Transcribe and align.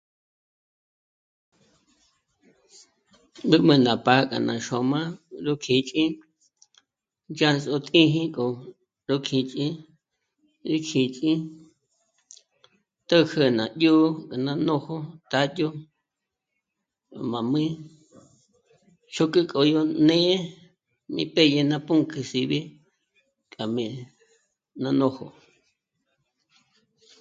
Mǘ'mü 3.49 3.73
ná 3.85 3.93
pâ'a 4.05 4.23
k'a 4.29 4.37
ná 4.47 4.55
xôm'a 4.67 5.01
ró 5.45 5.53
kîch'i 5.63 6.05
dyá 7.37 7.49
s'o' 7.63 7.81
t'íji 7.87 8.23
k'o 8.35 8.47
ró 9.07 9.15
kîch'i, 9.27 9.67
rí 10.69 10.77
xíts'i 10.89 11.33
t'ä̀jü 13.07 13.43
ná 13.57 13.65
dyó'o 13.79 14.07
ngó 14.21 14.35
ná 14.45 14.53
nójo 14.67 14.97
tádyo 15.31 15.67
'o 15.77 15.79
gó 17.17 17.21
má 17.31 17.39
jmī́'ī 17.45 17.73
xók'ü 19.13 19.41
k'o 19.51 19.61
yó 19.73 19.81
né'e 20.07 20.35
mí 21.13 21.23
pédye 21.35 21.61
ná 21.71 21.77
pǔnk'ü 21.87 22.19
síbi 22.31 22.59
k'a 23.53 23.63
jmé' 23.71 23.93
ná 24.81 24.89
nójo 24.99 25.27